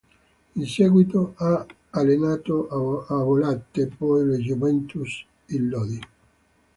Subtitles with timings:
[0.55, 5.99] In seguito, ha allenato a Bollate, poi la Juventus, il Lodi.